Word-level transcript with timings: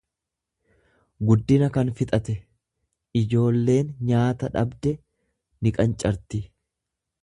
guddina 1.31 1.67
kan 1.75 1.91
fixate; 1.99 2.35
Ijoolleen 3.23 3.95
nyaata 4.11 4.53
dhabde 4.57 4.99
niqancarti. 5.69 6.47